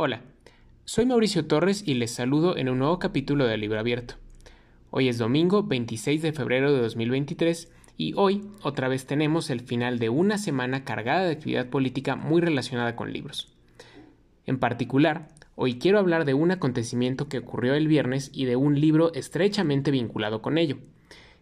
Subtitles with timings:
[0.00, 0.20] Hola,
[0.84, 4.14] soy Mauricio Torres y les saludo en un nuevo capítulo de Libro Abierto.
[4.90, 9.98] Hoy es domingo 26 de febrero de 2023 y hoy otra vez tenemos el final
[9.98, 13.52] de una semana cargada de actividad política muy relacionada con libros.
[14.46, 18.80] En particular, hoy quiero hablar de un acontecimiento que ocurrió el viernes y de un
[18.80, 20.78] libro estrechamente vinculado con ello.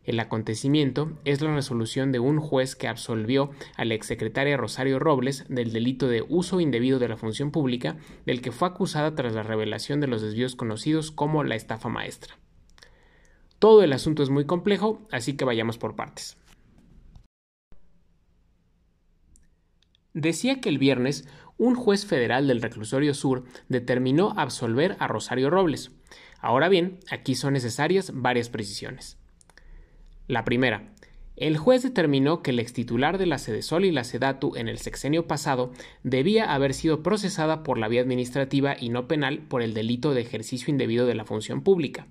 [0.07, 5.45] El acontecimiento es la resolución de un juez que absolvió a la exsecretaria Rosario Robles
[5.49, 9.43] del delito de uso indebido de la función pública del que fue acusada tras la
[9.43, 12.39] revelación de los desvíos conocidos como la estafa maestra.
[13.59, 16.37] Todo el asunto es muy complejo, así que vayamos por partes.
[20.15, 21.29] Decía que el viernes
[21.59, 25.91] un juez federal del reclusorio sur determinó absolver a Rosario Robles.
[26.39, 29.19] Ahora bien, aquí son necesarias varias precisiones.
[30.29, 30.93] La primera,
[31.37, 35.29] el juez determinó que el extitular de la Sedesol y la Sedatu en el sexenio
[35.29, 35.71] pasado
[36.03, 40.23] debía haber sido procesada por la vía administrativa y no penal por el delito de
[40.23, 42.07] ejercicio indebido de la función pública.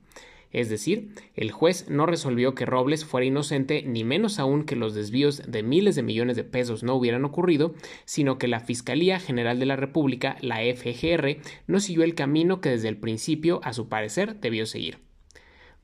[0.52, 4.94] Es decir, el juez no resolvió que Robles fuera inocente, ni menos aún que los
[4.94, 7.74] desvíos de miles de millones de pesos no hubieran ocurrido,
[8.06, 12.70] sino que la Fiscalía General de la República, la FGR, no siguió el camino que
[12.70, 15.05] desde el principio, a su parecer, debió seguir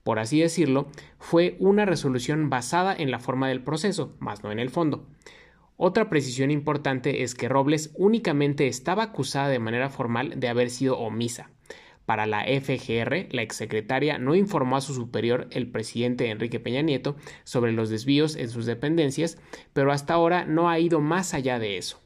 [0.03, 0.87] por así decirlo,
[1.19, 5.05] fue una resolución basada en la forma del proceso, más no en el fondo.
[5.77, 10.99] Otra precisión importante es que Robles únicamente estaba acusada de manera formal de haber sido
[10.99, 11.49] omisa.
[12.05, 17.15] Para la FGR, la exsecretaria no informó a su superior, el presidente Enrique Peña Nieto,
[17.43, 19.37] sobre los desvíos en sus dependencias,
[19.73, 21.99] pero hasta ahora no ha ido más allá de eso.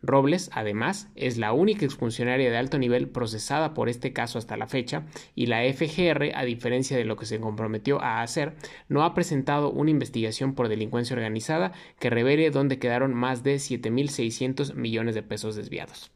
[0.00, 4.68] Robles, además, es la única exfuncionaria de alto nivel procesada por este caso hasta la
[4.68, 8.54] fecha, y la FGR, a diferencia de lo que se comprometió a hacer,
[8.88, 14.74] no ha presentado una investigación por delincuencia organizada que revele dónde quedaron más de 7.600
[14.74, 16.12] millones de pesos desviados.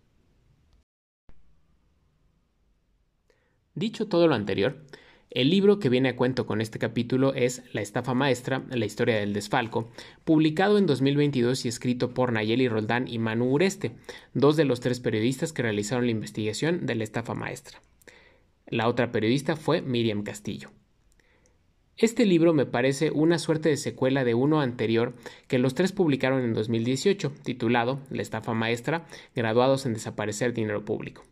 [3.74, 4.84] Dicho todo lo anterior,
[5.34, 9.16] el libro que viene a cuento con este capítulo es La estafa maestra, la historia
[9.16, 9.90] del desfalco,
[10.24, 13.92] publicado en 2022 y escrito por Nayeli Roldán y Manu Ureste,
[14.34, 17.80] dos de los tres periodistas que realizaron la investigación de la estafa maestra.
[18.66, 20.70] La otra periodista fue Miriam Castillo.
[21.96, 25.14] Este libro me parece una suerte de secuela de uno anterior
[25.48, 31.22] que los tres publicaron en 2018, titulado La estafa maestra, graduados en desaparecer dinero público.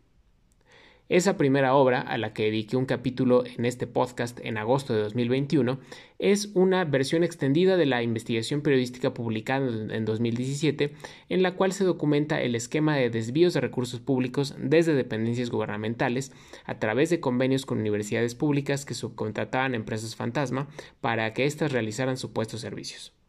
[1.11, 5.01] Esa primera obra, a la que dediqué un capítulo en este podcast en agosto de
[5.01, 5.77] 2021,
[6.19, 10.93] es una versión extendida de la investigación periodística publicada en 2017,
[11.27, 16.31] en la cual se documenta el esquema de desvíos de recursos públicos desde dependencias gubernamentales
[16.63, 20.69] a través de convenios con universidades públicas que subcontrataban empresas fantasma
[21.01, 23.20] para que éstas realizaran supuestos servicios.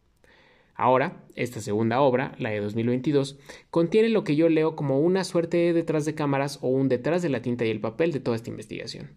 [0.75, 3.37] Ahora, esta segunda obra, la de 2022,
[3.69, 7.21] contiene lo que yo leo como una suerte de detrás de cámaras o un detrás
[7.21, 9.11] de la tinta y el papel de toda esta investigación.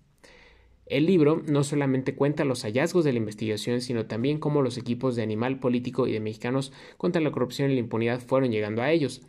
[0.86, 5.16] El libro no solamente cuenta los hallazgos de la investigación, sino también cómo los equipos
[5.16, 8.92] de Animal Político y de Mexicanos contra la Corrupción y la Impunidad fueron llegando a
[8.92, 9.22] ellos.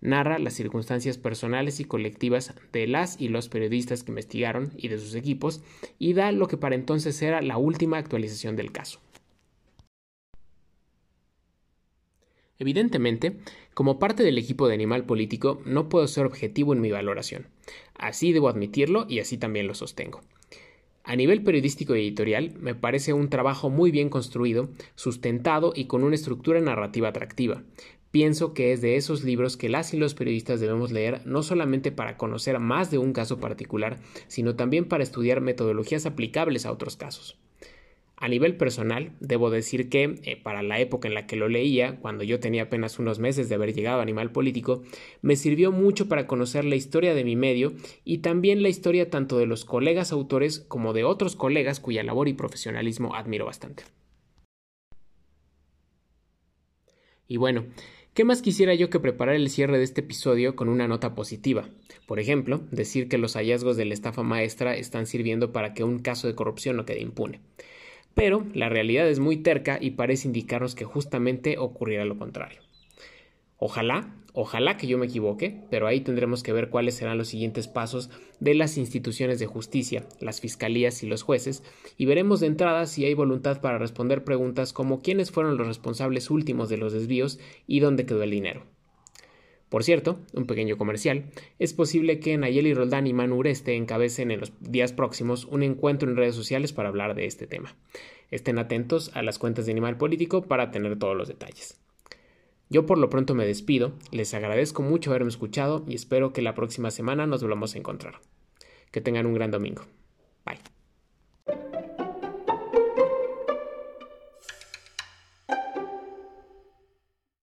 [0.00, 4.98] Narra las circunstancias personales y colectivas de las y los periodistas que investigaron y de
[4.98, 5.62] sus equipos
[5.98, 9.01] y da lo que para entonces era la última actualización del caso.
[12.62, 13.38] Evidentemente,
[13.74, 17.48] como parte del equipo de Animal Político, no puedo ser objetivo en mi valoración.
[17.96, 20.20] Así debo admitirlo y así también lo sostengo.
[21.02, 26.04] A nivel periodístico y editorial, me parece un trabajo muy bien construido, sustentado y con
[26.04, 27.64] una estructura narrativa atractiva.
[28.12, 31.90] Pienso que es de esos libros que las y los periodistas debemos leer no solamente
[31.90, 33.98] para conocer más de un caso particular,
[34.28, 37.36] sino también para estudiar metodologías aplicables a otros casos.
[38.22, 41.96] A nivel personal, debo decir que eh, para la época en la que lo leía,
[41.96, 44.84] cuando yo tenía apenas unos meses de haber llegado a Animal Político,
[45.22, 47.72] me sirvió mucho para conocer la historia de mi medio
[48.04, 52.28] y también la historia tanto de los colegas autores como de otros colegas cuya labor
[52.28, 53.82] y profesionalismo admiro bastante.
[57.26, 57.64] Y bueno,
[58.14, 61.70] ¿Qué más quisiera yo que preparar el cierre de este episodio con una nota positiva?
[62.06, 65.98] Por ejemplo, decir que los hallazgos de la estafa maestra están sirviendo para que un
[65.98, 67.40] caso de corrupción no quede impune.
[68.14, 72.60] Pero la realidad es muy terca y parece indicarnos que justamente ocurrirá lo contrario.
[73.56, 77.68] Ojalá, ojalá que yo me equivoque, pero ahí tendremos que ver cuáles serán los siguientes
[77.68, 78.10] pasos
[78.40, 81.62] de las instituciones de justicia, las fiscalías y los jueces,
[81.96, 86.28] y veremos de entrada si hay voluntad para responder preguntas como quiénes fueron los responsables
[86.28, 88.64] últimos de los desvíos y dónde quedó el dinero.
[89.72, 94.40] Por cierto, un pequeño comercial, es posible que Nayeli Roldán y Manu Ureste encabecen en
[94.40, 97.74] los días próximos un encuentro en redes sociales para hablar de este tema.
[98.30, 101.80] Estén atentos a las cuentas de Animal Político para tener todos los detalles.
[102.68, 106.52] Yo por lo pronto me despido, les agradezco mucho haberme escuchado y espero que la
[106.52, 108.16] próxima semana nos volvamos a encontrar.
[108.90, 109.84] Que tengan un gran domingo.
[110.44, 110.71] Bye.